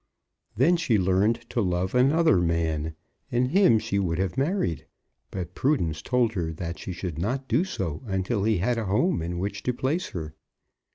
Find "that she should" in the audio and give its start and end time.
6.53-7.19